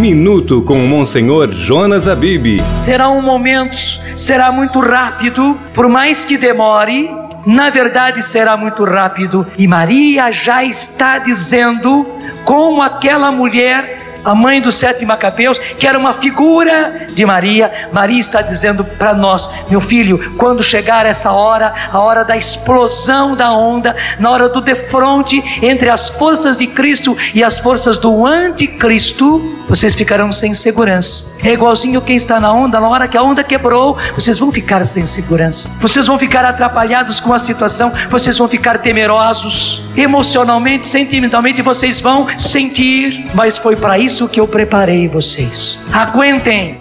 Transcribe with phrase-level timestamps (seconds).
[0.00, 2.58] Minuto com Monsenhor Jonas Abib.
[2.78, 3.76] Será um momento,
[4.16, 7.10] será muito rápido, por mais que demore,
[7.44, 9.46] na verdade será muito rápido.
[9.58, 12.06] E Maria já está dizendo
[12.46, 17.88] como aquela mulher a mãe dos sete macabeus, que era uma figura de Maria.
[17.92, 23.34] Maria está dizendo para nós, meu filho, quando chegar essa hora, a hora da explosão
[23.34, 28.26] da onda, na hora do defronte entre as forças de Cristo e as forças do
[28.26, 31.26] anticristo, vocês ficarão sem segurança.
[31.42, 34.84] É igualzinho quem está na onda, na hora que a onda quebrou, vocês vão ficar
[34.84, 35.70] sem segurança.
[35.80, 42.26] Vocês vão ficar atrapalhados com a situação, vocês vão ficar temerosos, emocionalmente, sentimentalmente, vocês vão
[42.38, 45.78] sentir, mas foi para isso isso que eu preparei vocês.
[45.92, 46.80] Aguentem.